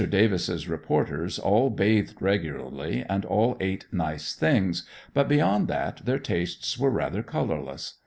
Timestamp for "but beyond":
5.13-5.67